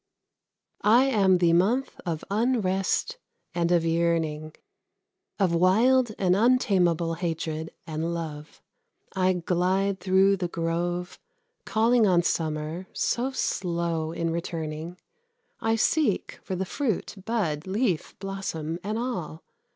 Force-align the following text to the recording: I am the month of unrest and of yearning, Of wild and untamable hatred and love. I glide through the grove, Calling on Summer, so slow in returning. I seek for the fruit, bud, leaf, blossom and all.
I 0.81 1.03
am 1.03 1.37
the 1.37 1.53
month 1.53 2.01
of 2.07 2.23
unrest 2.31 3.19
and 3.53 3.71
of 3.71 3.85
yearning, 3.85 4.55
Of 5.39 5.53
wild 5.53 6.15
and 6.17 6.35
untamable 6.35 7.13
hatred 7.13 7.69
and 7.85 8.11
love. 8.11 8.63
I 9.15 9.33
glide 9.33 9.99
through 9.99 10.37
the 10.37 10.47
grove, 10.47 11.19
Calling 11.65 12.07
on 12.07 12.23
Summer, 12.23 12.87
so 12.93 13.29
slow 13.29 14.11
in 14.11 14.31
returning. 14.31 14.97
I 15.59 15.75
seek 15.75 16.39
for 16.41 16.55
the 16.55 16.65
fruit, 16.65 17.13
bud, 17.23 17.67
leaf, 17.67 18.17
blossom 18.17 18.79
and 18.83 18.97
all. 18.97 19.43